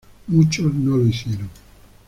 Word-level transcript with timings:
Muchos 0.25 0.73
no 0.73 0.97
lo 0.97 1.05
hicieron. 1.05 1.47